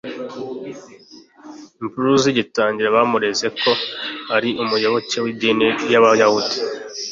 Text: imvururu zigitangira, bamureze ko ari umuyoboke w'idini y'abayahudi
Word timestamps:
imvururu 1.81 2.17
zigitangira, 2.23 2.95
bamureze 2.97 3.47
ko 3.61 3.71
ari 4.35 4.49
umuyoboke 4.63 5.17
w'idini 5.23 5.67
y'abayahudi 5.91 6.55